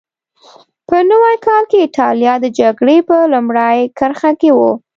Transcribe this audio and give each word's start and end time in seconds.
په 0.87 0.97
نوي 1.09 1.35
کال 1.45 1.63
کې 1.69 1.77
اېټالیا 1.81 2.33
د 2.41 2.45
جګړې 2.59 2.97
په 3.09 3.17
لومړۍ 3.33 3.79
کرښه 3.97 4.31
کې 4.41 4.51
وه. 4.57 4.71